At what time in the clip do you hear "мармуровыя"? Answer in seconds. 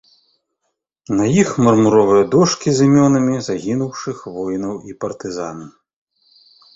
1.67-2.23